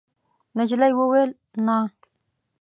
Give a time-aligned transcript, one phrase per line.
[0.57, 1.31] نجلۍ وویل:
[1.65, 1.77] «نه.»